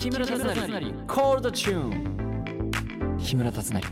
[0.00, 0.46] 木村達成。
[1.06, 3.82] コールドチューン木村達成。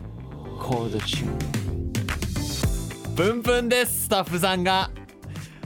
[0.59, 4.05] コールドチューンプンプンです。
[4.05, 4.91] スタッフさんが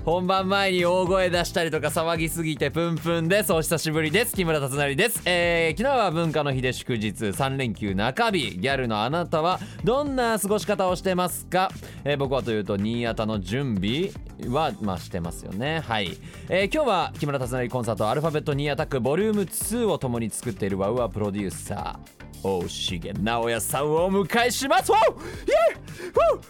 [0.05, 3.53] 本番前に大声出したりとか騒ぎすぎてプンプンです。
[3.53, 4.35] お久しぶりです。
[4.35, 7.13] 木村達成です、えー、昨日は文化の日で祝日。
[7.13, 8.59] 3連休中日。
[8.59, 11.71] ギャルのあなたはどんな過ごし方をしてますか、
[12.03, 14.11] えー僕はというと新潟の準備
[14.53, 15.85] はまあしてますよね。
[15.87, 24.91] はい、えー今日は木村達成コンサート Alphabet Knee Attack ボリューム2を共に作っている WOWOWプロデューサー大重直弥さんをお迎えします。
[24.91, 26.43] わおイエーフーフ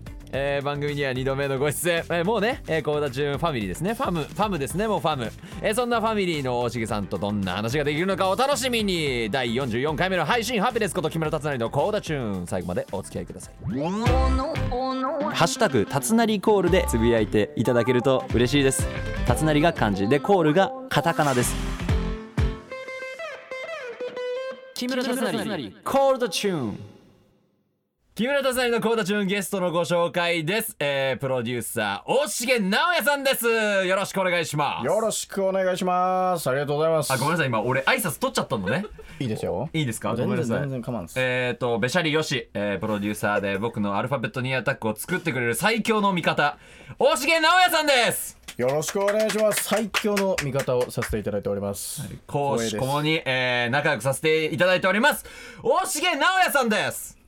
[0.00, 0.03] ー
[0.36, 3.94] えー番組には2度目のご出演、えーもうね、えー、コーダチューンファミリーですね。
[3.94, 5.30] ファムファムですねもうファム、
[5.62, 9.30] えーそんなファミリーの大重さんとどんな話ができるのかお楽しみに。
[9.30, 13.54] 第44回目の配信ハピネスこと木村達成のコーダチューン最後までお付き合いください。
[13.64, 18.88] ハッシュタグたつなりコールでつぶやいていただけると嬉しいです。
[19.26, 21.54] たつなりが漢字でコールがカタカナです。
[24.74, 25.72] 木村達成。
[25.84, 26.93] コールドチューン
[28.14, 36.48] 木村達成のコーダチューンゲストのご紹介です、えー、プロデューサー大重直哉さんですよろしくお願いしますよろしくお願いします。
[36.48, 37.12] ありがとうございます。
[37.12, 38.86] あごめんなさい今俺挨拶取っちゃったのね
[39.18, 39.68] いいですよ。
[39.72, 40.14] いいですか？
[40.14, 41.16] ごめんなさい全然全然構わんです。
[41.18, 46.56] えーとべしゃりよし、えー、プロデューサーで僕のアルファベットニーアタックを作ってくれる最強の味方
[47.00, 49.64] 大重直哉さんですよろしくお願いします。
[49.64, 52.02] 最強の味方をさせていただいております。
[52.28, 55.24] 講師光栄ですともに、えー、仲良くさせていただいております
[55.64, 57.18] 大重直哉さんです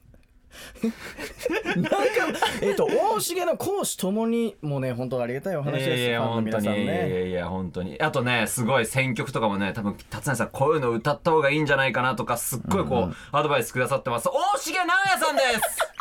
[2.62, 6.00] えっと大重の講師ともにもうね本当ありがたいお話です。
[6.00, 7.10] いやいや本当にね。
[7.10, 15.95] やいや本当にあとねすごい選曲とかもね多分達成さんこういうの歌った方がいいんじゃないかなとかすっごいこう、アドバイスくださってます大重直哉さんです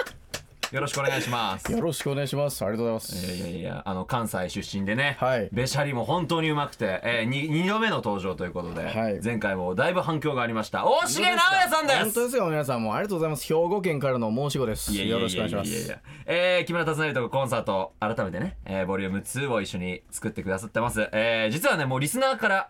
[0.72, 2.64] よろしくお願いしますよろしくお願いします。
[2.64, 3.26] ありがとうございます。
[3.26, 13.46] いやいやいやあの関西出身でね、はいべしゃりも本当にうまくて、えー、に2度目の登場ということで、はい前回もだいぶ反響がありました大重直哉さんです本当ですよ皆さんもうありがとうございます。
[13.46, 14.92] 兵庫県からの申し子です。
[14.92, 15.92] いやいやよろしくお願いしまいやいす。
[15.92, 22.70] やえー木村達成とコンサート改めてね、えーボリューム2を一緒に作ってくださってます、えー実はねもうリスナーから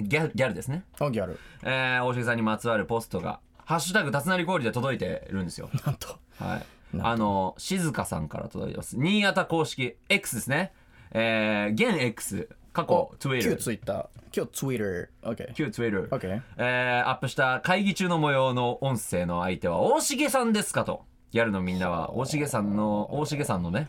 [0.00, 1.38] ギャギャルですね、あギャル。
[1.62, 6.08] えー大重さんにまつわるポストが「ハッシュタグたつなり氷」で届いてるんですよなんと。
[6.38, 10.72] はいあの静香さんから届いてます新潟公式 X ですね
[11.12, 14.06] えー、現 X 過去旧 Twitter ツイッター。
[14.36, 15.30] 今日ツイッター。
[15.30, 15.54] オッケー。
[15.54, 16.42] 旧 Twitter オッケー。
[16.56, 23.88] えーアップした会議中の模様の音声の相手は大重さんですかとギャルのみんなは大重さんの大重さんのね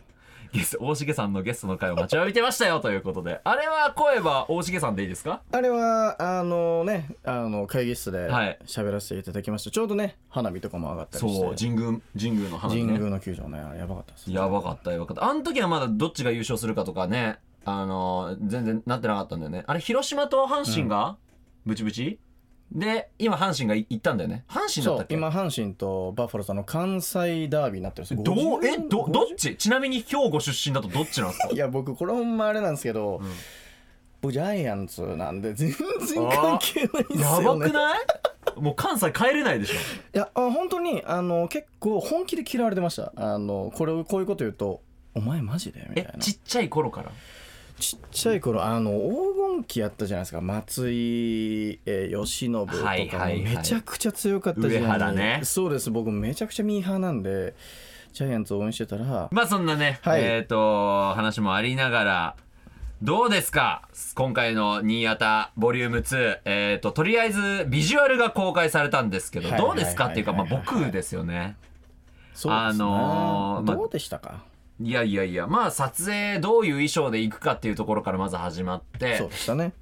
[0.52, 3.40] ゲスト大重さんのゲストの回を待ちわびてましたよということで。
[3.42, 5.40] あれは声は大重さんでいいですか？
[5.50, 8.58] あれはあのねあの会議室ではい。
[8.66, 11.46] 喋らせていただきました、ちょうどね花火とかも上がったりして。
[11.46, 12.86] そう神宮神宮の花火ね。
[12.86, 15.24] 神宮の球場ねあれやばかったですやばかったやばかった。
[15.24, 19.64] あの時はまだどっちが優勝するかとかねあの全然なってなかったんだよね。
[19.66, 21.16] あれ広島と阪神が
[21.64, 22.18] ブチブチ、
[22.74, 24.44] で今阪神がい行ったんだよね。
[24.48, 25.14] 阪神だったっけ？
[25.14, 28.22] 今阪神とバファローズの関西ダービーになってるんですよ。
[28.22, 28.66] どう？
[28.66, 29.56] え50どどっ50ち？
[29.56, 31.48] ちなみに兵庫出身だとどっちなんですか？
[31.52, 33.20] いや僕これほんまあれなんですけど、
[34.22, 37.60] 僕ジャイアンツなんで全然関係ないんですやよね。
[37.60, 37.98] ばくない？
[38.56, 39.74] もう関西帰れないでしょ。
[39.74, 39.76] い
[40.14, 43.12] やあ本当にあの結構本気で嫌われてました。
[43.16, 44.80] あのこれこういうこと言うと
[45.14, 46.12] 「お前マジで?」みたいな。
[46.16, 47.10] えちっちゃい頃から？
[47.78, 48.96] ちっちゃい頃あの黄
[49.56, 50.40] 金期やったじゃないですか。
[50.40, 52.52] 松井、えー、慶喜
[53.10, 55.40] とかめちゃくちゃ強かった時代に上原ね。
[55.44, 55.90] そうです。
[55.90, 57.54] 僕めちゃくちゃミーハーなんで
[58.12, 60.22] ジャイアンツ応援してたらまあそんなね、はい。
[60.22, 62.36] えっ、と話もありながら
[63.02, 63.88] どうですか？
[64.14, 70.06] 今回の新潟ボリューム2えっ、ととりあえずビジュアルが公開されたんですけどはいどうですか？
[70.08, 71.56] っていうかまあはいはいはいはい僕ですよね。
[72.34, 74.42] そうですね、あのーまあどうでしたか、
[74.82, 79.18] いやいやいやまあ撮影どういう衣装で行くかっていうところからまず始まって。
[79.18, 79.72] そうでしたね。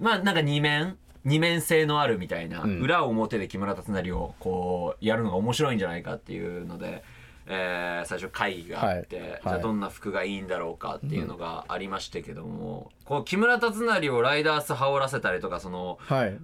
[0.00, 2.80] まあなんか二面二面性のあるみたいな、うん。
[2.80, 7.02] 裏表で木村達成をこうやるのが面白いんじゃないかっていうので、
[7.46, 9.40] えー最初会議があって、はい。
[9.42, 16.38] じゃあどんな服がいいんだろうかっていうのがありましたけども、こう木村達成をライダース羽織らせたりとかそのはい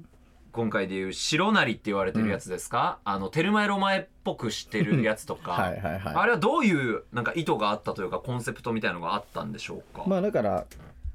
[0.55, 5.51] 今回でいう白なりって言われてるやつですか、あのテルマエロマエっぽくしてるやつとか。
[5.53, 6.15] はいはいはい。
[6.15, 10.65] あれはどういうなんか意図があったというかコンセプトみたいなのがあったんでしょうか、まあだから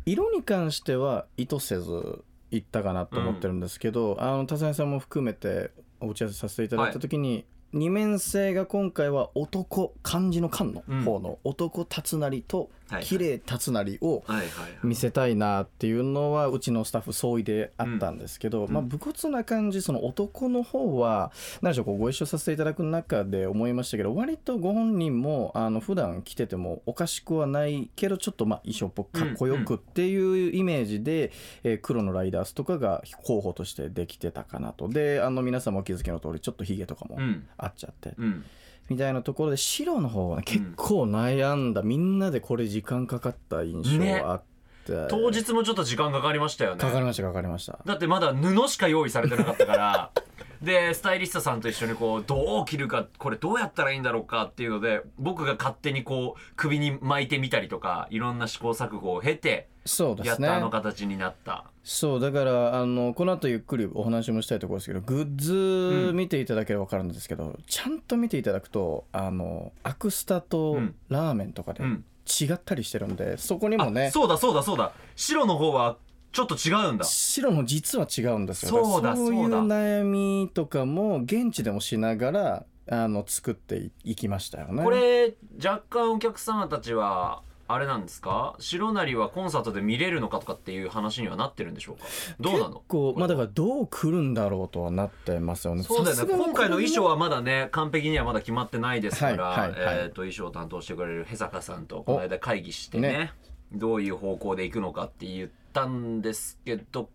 [0.06, 5.72] 色に関しては意図せずいったかなと思ってるんですけど、あの田添さんも含めて
[6.02, 12.70] お打ち合わせさせていただいた時に、二面性が今回は男漢字の漢の方の男辰成とはい
[13.02, 14.72] 綺麗辰成をはいはいはい。
[14.84, 18.72] 見せたいなっていうのはうちのスタッフ総意であったんですけど、ん。
[18.72, 21.32] まあ武骨な感じその男の方は
[21.62, 31.32] 何でしょうこうご一緒させていただく中で思いましたけど割とご本人もあの普段着ててもおかしくはないけどちょっとまあ衣装っぽくかっこよくっていうイメージで、
[31.64, 34.90] えー黒のライダースとかが候補としてできてたかなと。
[34.90, 37.48] であの皆さんもお気づきの通りちょっとヒゲとかもうん。
[37.58, 38.44] あっちゃって、うん
[38.90, 44.42] みたいなところで白の方はね結構悩んだ、みんなでこれ時間かかった印象あっ
[44.86, 46.82] て、当日もちょっと時間かかりましたよね。
[46.82, 47.80] かかりましたかかりました。
[47.86, 50.12] だってまだ布しか用意されてなかったから
[50.62, 60.48] でスタイリストさんと一緒にこうどう着るかこれどうやったらいいんだろうかっていうので僕が勝手にこう首に巻いてみたりとかいろんな試行錯誤を経てそうですね。
[60.48, 70.96] やったあの形になった、そうだからあのこの後ゆっくりお話もしたいところですけどグッズ見ていただければ分かるんですけど、ちゃんと見ていただくとあのアクスタとうん。
[71.08, 72.06] ラーメンとかでうん。
[72.30, 74.92] 違ったりしてるんで、そこにもあねそうだそうだそうだ。
[75.16, 75.98] 白の方は
[76.32, 77.06] ちょっと違うんだ。
[77.06, 78.86] 白も実は違うんですよ。
[78.86, 84.84] そうだそういう悩みとかも現地でもしながらあの作っていきましたよね。
[84.84, 88.56] これ若干お客様たちはあれなんですか？
[88.58, 92.06] 白なりはコンサートで見れるのかとかっていう話にはなってるんでしょうか？
[92.40, 92.70] どうなの？
[92.70, 95.84] 結構まあだからどう来るんだろうとはなってますよね。
[95.84, 96.34] そうだよね。
[96.34, 99.98] 今回の衣装はまだね完璧にはまだ決まってないですから、はいはいはい。
[99.98, 103.10] えー、と衣装を担当してくれるへ坂さんとこの間会議してね。
[103.10, 103.34] ね
[103.72, 107.10] どういう方向で行くのかって言ったんですけど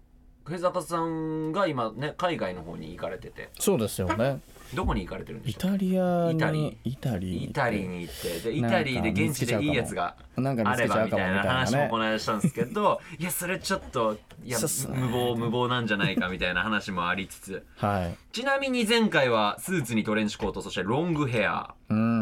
[0.51, 3.49] へ坂さんが今ね海外の方に行かれてて。
[3.59, 4.41] そうですよね。
[4.75, 5.71] どこに行かれてるんでイしょう？
[5.71, 7.45] タリアイタリにイタリー。
[7.49, 8.41] イタリに行って。
[8.51, 14.99] でイタリで現地でいいやつがなんか見あれつけちゃうかもばみたいなみたいなね話もこの間したんですけど いやそれちょっといやそうっすね。
[14.99, 17.67] 無謀無謀なんじゃないかみたいな話もありつつ。
[17.77, 18.17] はい。
[18.33, 21.75] ちなみに前回はスーツにトレンチコートそしてロングヘア。
[21.89, 22.14] うん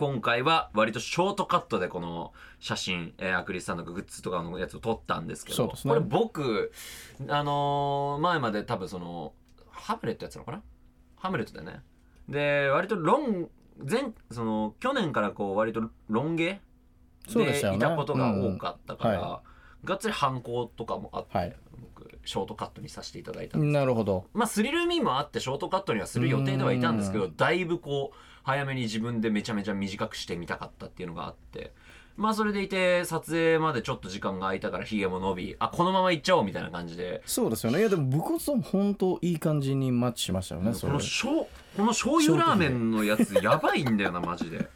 [0.00, 5.72] 今回は割とショートカットでこの写真、えーアクリルスタンドグッズとかのやつを撮ったんですけどね。
[5.82, 6.72] これ僕
[7.28, 9.34] あのー前まで多分その
[9.70, 10.62] ハムレットやってたのかな？
[11.16, 11.82] ハムレットだよね。
[12.30, 13.50] で割とロン
[13.86, 16.44] 前その去年からこう割とロン毛
[17.34, 17.78] でい。
[17.78, 19.42] たことが多かったから、うんは
[19.84, 21.56] がっつり反抗とかもあって、はい。
[21.69, 21.69] 僕
[22.30, 23.72] ショートカットにさせていただいたんです。
[23.72, 24.24] なるほど。
[24.32, 31.72] まあスリルミーもあってショートカットにはする予定ではいたんですけどだいぶこう早めに自分でめちゃめちゃ短くしてみたかったっていうのがあって。
[32.16, 37.22] まあそれでいて撮影までちょっと時間が空いたからヒゲも伸びあこのままいっちゃおうみたいな感じで。
[37.24, 37.80] そうですよね。
[37.80, 40.92] いやでも武骨も本当いい感じにマッチしましたよねそれ。
[40.92, 41.46] このしょう
[41.76, 44.68] この醤油ラーメンのやつやばいんだよなマジで。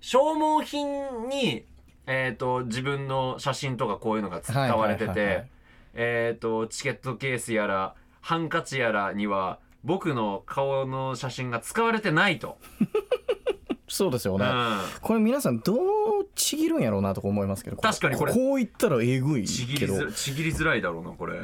[0.00, 1.64] 消耗品に
[2.06, 5.57] えっ、と自分の写真とかこういうのが使われてはいはいはいはいて
[5.94, 12.58] えっとチケットケースやらハンカチやらには僕の顔の写真が使われてないと、
[13.88, 14.80] そうですよね、うん。
[15.00, 21.38] これ皆さんどうちぎるんやろうなとか思いますけど確かにこれこういったらえぐいちぎりづらいだろうなこれ。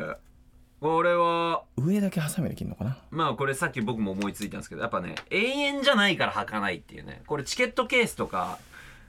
[0.80, 2.98] これは上だけハサミで切るのかな。
[3.10, 7.22] まあこれさっき僕も思いついたんですけどやっぱね永遠じゃないから履かないっていうね。
[7.26, 8.58] これチケットケースとか、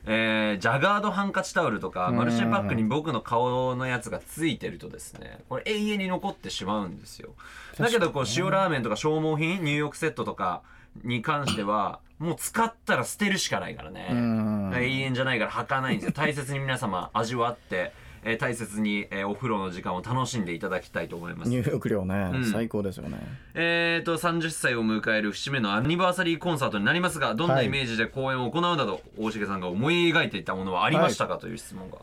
[0.05, 2.15] えージャガードハンカチタオルとかうん。
[2.17, 7.29] マルシェパックに僕の顔のやつがついてるとですねこれ永遠に残ってしまうんですよ。
[7.77, 10.61] だけどこう塩ラーメンとか消耗品入浴セットとか
[11.03, 14.07] に関してはもう使ったら捨てるしかないからね。
[14.11, 14.73] うん。
[14.73, 16.13] 永遠じゃないから履かないんですよ。
[16.13, 17.91] 大切に皆様味わって、
[18.25, 21.49] えー大切に、えーお風呂の時間を楽しんでいただきたいと思います。
[21.49, 22.45] 入浴料ね、うん。
[22.45, 23.19] 最高ですよね。
[23.53, 31.97] えーと30歳を迎える節目のアニバーサリーコンサートになりますがどんなイメージで公演を行うなど、大重さんが思い描いていたものはありましたか、という質問が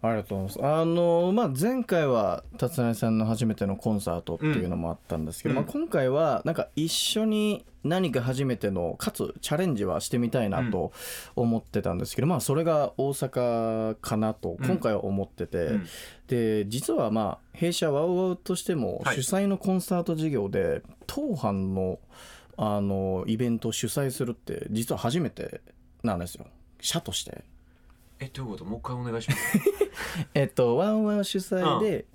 [0.00, 0.80] ありがとうございます。
[0.80, 5.56] あのまあ前回は達成さんの初めてのコンサートっていうのもあったんですけど、うん。
[5.56, 10.92] まあ、今回はなんか一緒に何か初めてのかつチャレンジはしてみたいなと
[11.34, 14.66] 思ってたんですけど、まあそれが大阪かなとうん。
[14.66, 15.86] 今回は思ってて、うん。
[16.28, 19.22] で実はまあ弊社ワウワウとしてもはい。
[19.22, 21.98] 主催のコンサート事業で当班の
[22.56, 25.60] あのイベントを主催するって実は初めて
[26.04, 26.46] なんですよ。
[26.80, 27.42] 社として。
[28.20, 28.64] えどういうこと？
[28.64, 29.58] もう一回お願いします。
[30.34, 32.06] えっと、ワンワン主催で、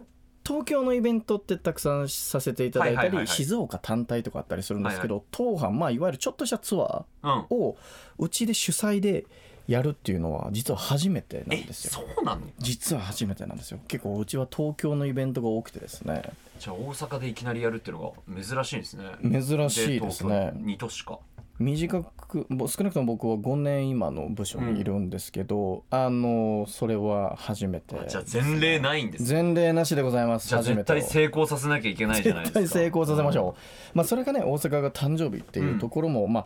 [0.45, 7.77] 東京のイベントってたくさんさせていただいたり、静岡単体とかあったりするんですけど、当班、まあ、いわゆるちょっとしたツアうんーを
[8.17, 9.25] うちで主催で
[9.67, 11.91] やるっていうのは実は初めてなんえですよ。
[11.91, 13.79] そうなの実は初めてなんですよ。
[13.87, 16.23] 結構うちは東京のイベントが多くてですね。
[16.59, 19.05] じゃあ大阪でいきなりやるっていうのが珍しいんですね。
[19.21, 20.51] 珍しいですね。
[20.53, 21.19] 東京2都市か
[21.63, 27.95] 短くぼ少なくとも僕は5年今の部署にいるんですけど、あのそれは初めて。
[28.07, 29.43] じゃあ前例ないんですね。
[29.43, 32.59] 前例なしでございますじゃあ絶対成功させなきゃいけないじゃないですか。
[32.59, 33.55] 絶対成功させましょ
[33.93, 36.45] う、まあ、それがね大阪が誕生日っていうところも、まあ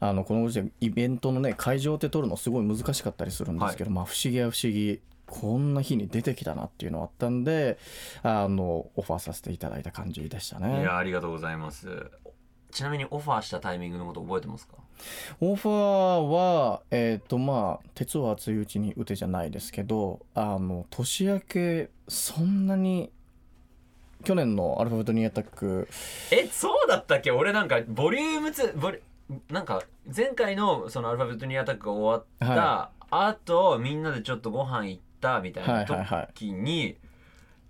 [0.00, 5.00] あのこのご時世イベントのね会場って取るのすごい難しかったりするんですけど、まあ不思議は不思議
[5.32, 7.78] こんな日に出てきたなっていうのがあったんで
[8.22, 12.10] あのオファーさせていただいた感じでしたいねやありがとうございます
[12.72, 14.74] ちなみにオファーしたタイミングのこと覚えてますか？
[15.40, 15.74] オファー
[16.28, 23.10] はえっ、とまあ鉄を熱いうちに打てじゃないですけどあの年明けそんなに
[24.24, 25.88] 去年のアルファベットニーアタック。
[26.30, 27.30] えそうだったっけ？
[27.30, 28.98] 俺なんかボリューム2ボリ
[29.50, 29.82] なんか
[30.14, 36.28] 前回のそのアルファベットニーアタックが終わった、はあとみんなでちょっとご飯行ったみたいなはいはいはい。
[36.34, 36.96] 時に、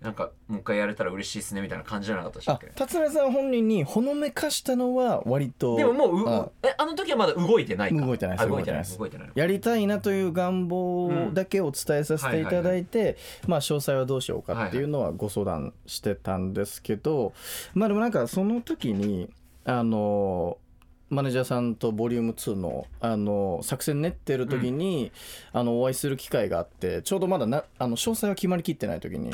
[0.03, 8.05] なんかもう一回やれたら嬉しいですねみたいな感じじゃなかったでしたっあけ辰巳さん本人にほのめかしたのは割とでももううあえあの時はまだ動いてないか？
[8.05, 8.97] 動いてないですあ動いてないです。
[8.99, 13.15] 動いてないやりたいなという願望だけお伝えさせていただいて
[13.47, 17.33] まあ詳細はどうしようかっていうのはご相談してたんですけど
[17.73, 19.29] まあでもなんかその時に
[19.63, 20.57] あの
[21.09, 25.11] マネージャーさんとボリューム2のあの作戦練ってる時に、
[25.51, 29.31] あのお会いする機会があってちょうどまだなあの詳細は決まりきってない時に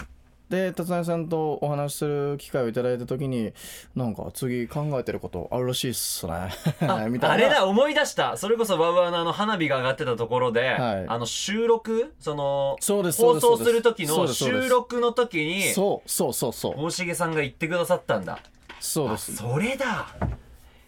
[0.50, 3.54] で達成さんとお話しする機会をいただいた時に
[3.96, 6.34] なんか次考えてることあるらしいっすね。
[7.10, 7.32] みたいな。
[7.32, 8.36] あれだ思い出した。
[8.36, 11.06] それこそワウワウのあの花火が上がってたところで、はい。
[11.08, 12.14] あの収録？
[12.20, 16.74] そのそうですそう放送ですする時の収録の時にそうそうそうそう。
[16.78, 18.40] 大重さんが言ってくださったんだ。
[18.80, 19.34] そうです。
[19.34, 20.08] あそれだ。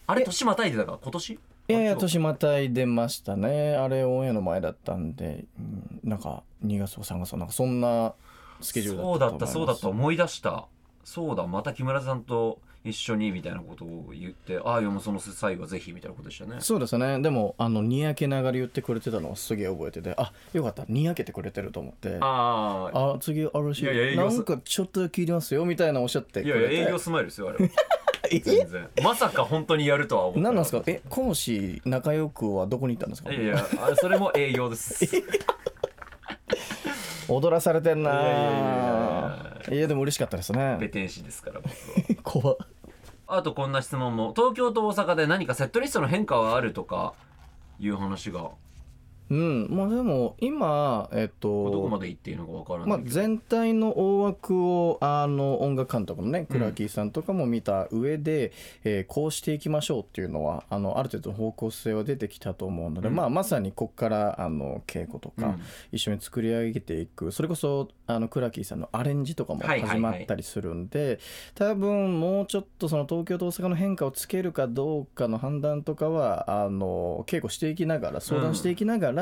[0.07, 0.97] あれ年またいでたか？
[1.01, 1.39] 今年？
[1.67, 3.75] いやいや年またいでましたね。
[3.75, 8.13] あれオンエアの前だったんで、うんなんか2月とか3月とかなんかそんな
[8.61, 10.65] スケジュールそうだっただったそうだった思い出した。
[11.03, 16.57] そうだまた木村さんと一緒にみたいなことを言ってああいやもうその際はぜひみたいなことでしたね。
[16.59, 17.19] そうですね。
[17.21, 22.17] でもあのにやけながら言ってくれてたのはすげえ覚えててあよかったにやけてくれてると思って。
[22.21, 26.41] あああ次あるらしいいやいやなんかちょっと聞いてますよみたいなおっしゃって。
[26.41, 27.71] くいやいや営業スマイルですよあれは。
[28.31, 28.39] え？
[28.39, 28.87] 全然。
[29.03, 30.79] まさか本当にやるとは思って何なんですか？
[30.81, 33.31] かえ講師仲良くはどこに行ったんですか？
[33.31, 35.05] いやいやあそれも営業です
[37.35, 39.37] 踊らされてんな。
[39.71, 40.77] いやでも嬉しかったですね。
[40.79, 42.21] ペテン師ですから僕は。
[42.23, 42.57] 怖っ。
[43.27, 44.33] あとこんな質問も。
[44.35, 47.13] 東京と大阪で何かセットリストの変化はあるとか
[47.79, 48.51] いう話が
[49.31, 49.67] うん。
[49.69, 58.51] まあでも今えっとどこまで行っていいのかわからまあない、けど、全体の大枠をあの音楽監督のねクラーキーさんとかも見た上で、
[58.83, 63.15] えーこうしていきましょうっていうのはあのある程度の方向性は出てきたと思うので、うん。
[63.15, 65.61] まあ、まさにここからあの稽古とか、うん。
[65.91, 67.31] 一緒に作り上げていく。
[67.31, 69.89] それこそあのクラーキーさんのアレンジとかもはいはいはい。
[69.89, 71.19] 始まったりするんで、
[71.55, 79.20] 多分もうちょっとその東京と大阪の変化をつけるかどうかの判断とかはあの稽古していきながら相談していきながら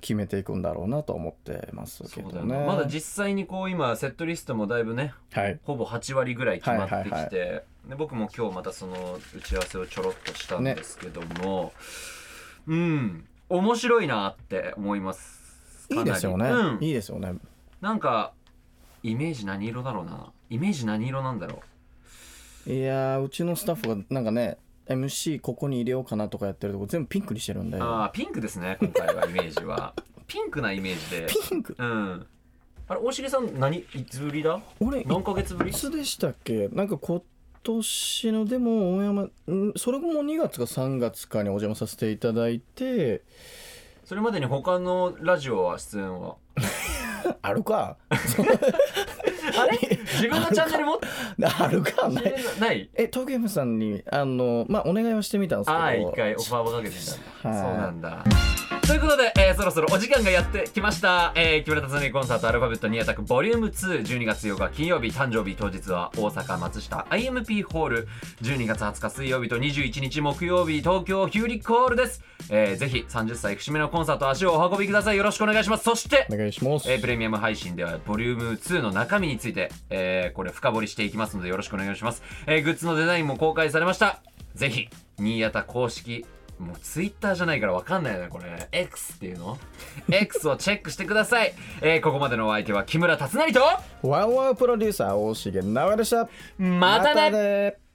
[0.00, 2.58] 決めていくんだろうなと思ってますけどね。
[2.58, 5.58] ねまだ実際にこう今セットリストもだいぶねはい。
[5.64, 11.72] ほぼ8割ぐらい決まってきて、はいはいで僕も今日またその打ち合わせをちょろっとしたんですけども、
[12.66, 15.86] うん面白いなって思います。
[15.90, 16.82] いいですよね、うん。
[16.82, 17.34] いいですよね。
[17.80, 18.32] なんか
[19.04, 20.32] イメージ何色だろうな。
[20.50, 21.60] イメージ何色なんだろ
[22.66, 29.94] いやーうちのスタッフがなんかね MC ここに入れようかなとかやってるとこ全部ピンクにしてるんでうああピンクですね今回はイメージは。
[30.26, 31.26] ピンクなイメージで。
[31.48, 31.76] ピンク。
[31.78, 32.26] うん。
[32.88, 34.60] あれ大重さん何いつぶりだ？
[34.80, 35.72] 俺い何ヶ月ぶり？
[35.72, 36.68] つでしたっけ？
[36.68, 37.22] なんか今
[37.62, 39.30] 年のでも大山ん？
[39.76, 43.22] それも2月か3月かにお邪魔させていただいて。
[44.04, 46.36] それまでに他のラジオは出演は？
[47.42, 47.96] あるか
[49.58, 49.78] あれ？
[50.14, 51.00] 自分のチャンネルも？
[51.58, 52.20] あるかな。
[52.20, 52.24] い
[52.60, 52.88] ない？
[52.94, 55.78] え東京 M さんにあのまあお願いはしてみたんですけど。
[55.78, 57.00] ああ一回オファーをかけてみ
[57.42, 57.68] たんだ、はい。
[57.68, 58.24] そうなんだ
[58.86, 68.08] ということで、えーそろそろお時間がやってきました、えー、木村達成コンサートアルファベットニアタックボリューム212月8日金曜日誕生日当日は大阪松下 IMP ホール
[68.42, 75.16] 12月20日水曜日と21日木曜日東京ヒューリックホールです、えーぜひ30歳節目のコンサート足をお運びください。
[75.16, 75.84] よろしくお願いします。
[75.84, 84.20] そしてお願いします、えープレミアム配信ではボリューム2の中身について、えーこれ深掘りしていきますのでよろしくお願いします、えーグッズのデザインも公開されました。
[84.54, 84.88] ぜひ
[85.18, 86.24] 新潟公式
[86.58, 88.68] もうツイッターじゃないからわかんないよねこれ。
[88.72, 89.58] X っていうの
[90.08, 93.60] ？X をチェックしてください、 えーここまでのお相手は木村達成と
[94.02, 96.28] ワンワンプロデューサー大重直でした。
[96.58, 97.30] またね。
[97.30, 97.85] ね